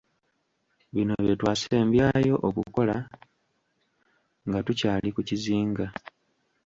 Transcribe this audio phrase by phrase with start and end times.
[0.93, 2.95] Bino bye twasembyayo okukola
[4.47, 5.85] nga tukyali ku kizinga.